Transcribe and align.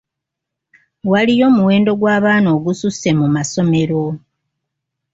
Waliyo 1.11 1.43
omuwendo 1.51 1.91
gw'abaana 1.99 2.47
ogususse 2.57 3.09
mu 3.19 3.27
masomero. 3.35 4.03